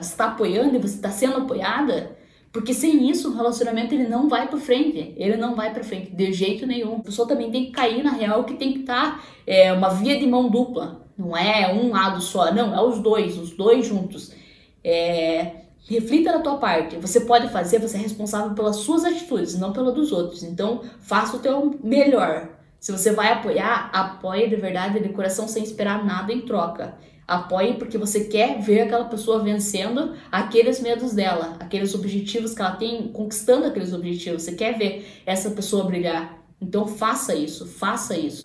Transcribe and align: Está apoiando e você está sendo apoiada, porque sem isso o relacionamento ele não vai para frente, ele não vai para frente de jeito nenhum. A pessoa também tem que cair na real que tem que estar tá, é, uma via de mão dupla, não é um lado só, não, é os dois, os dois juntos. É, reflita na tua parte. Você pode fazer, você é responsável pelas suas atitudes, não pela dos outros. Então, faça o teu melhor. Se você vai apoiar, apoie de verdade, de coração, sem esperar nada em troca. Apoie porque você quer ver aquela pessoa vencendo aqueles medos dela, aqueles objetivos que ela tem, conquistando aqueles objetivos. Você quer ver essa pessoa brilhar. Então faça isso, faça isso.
Está 0.00 0.26
apoiando 0.26 0.76
e 0.76 0.78
você 0.78 0.96
está 0.96 1.10
sendo 1.10 1.38
apoiada, 1.38 2.16
porque 2.52 2.72
sem 2.72 3.10
isso 3.10 3.30
o 3.30 3.36
relacionamento 3.36 3.94
ele 3.94 4.08
não 4.08 4.28
vai 4.28 4.48
para 4.48 4.58
frente, 4.58 5.14
ele 5.16 5.36
não 5.36 5.54
vai 5.54 5.72
para 5.72 5.84
frente 5.84 6.10
de 6.10 6.32
jeito 6.32 6.66
nenhum. 6.66 6.96
A 6.96 7.00
pessoa 7.00 7.26
também 7.26 7.50
tem 7.50 7.66
que 7.66 7.72
cair 7.72 8.02
na 8.02 8.12
real 8.12 8.44
que 8.44 8.54
tem 8.54 8.72
que 8.72 8.80
estar 8.80 9.18
tá, 9.18 9.24
é, 9.46 9.72
uma 9.72 9.90
via 9.90 10.18
de 10.18 10.26
mão 10.26 10.48
dupla, 10.48 11.06
não 11.16 11.36
é 11.36 11.72
um 11.72 11.90
lado 11.90 12.20
só, 12.20 12.52
não, 12.54 12.74
é 12.74 12.80
os 12.80 13.00
dois, 13.00 13.36
os 13.36 13.50
dois 13.50 13.86
juntos. 13.86 14.32
É, 14.84 15.62
reflita 15.88 16.32
na 16.32 16.40
tua 16.40 16.58
parte. 16.58 16.96
Você 16.96 17.20
pode 17.20 17.48
fazer, 17.48 17.78
você 17.80 17.96
é 17.96 18.00
responsável 18.00 18.54
pelas 18.54 18.76
suas 18.76 19.04
atitudes, 19.04 19.58
não 19.58 19.72
pela 19.72 19.90
dos 19.90 20.12
outros. 20.12 20.42
Então, 20.42 20.82
faça 21.00 21.36
o 21.36 21.40
teu 21.40 21.78
melhor. 21.82 22.57
Se 22.80 22.92
você 22.92 23.12
vai 23.12 23.32
apoiar, 23.32 23.90
apoie 23.92 24.48
de 24.48 24.56
verdade, 24.56 25.00
de 25.00 25.08
coração, 25.08 25.48
sem 25.48 25.62
esperar 25.62 26.04
nada 26.04 26.32
em 26.32 26.42
troca. 26.42 26.94
Apoie 27.26 27.74
porque 27.74 27.98
você 27.98 28.24
quer 28.24 28.60
ver 28.60 28.82
aquela 28.82 29.04
pessoa 29.04 29.42
vencendo 29.42 30.14
aqueles 30.30 30.80
medos 30.80 31.12
dela, 31.12 31.56
aqueles 31.60 31.94
objetivos 31.94 32.54
que 32.54 32.62
ela 32.62 32.76
tem, 32.76 33.08
conquistando 33.08 33.66
aqueles 33.66 33.92
objetivos. 33.92 34.44
Você 34.44 34.52
quer 34.52 34.78
ver 34.78 35.22
essa 35.26 35.50
pessoa 35.50 35.84
brilhar. 35.84 36.38
Então 36.60 36.86
faça 36.86 37.34
isso, 37.34 37.66
faça 37.66 38.16
isso. 38.16 38.42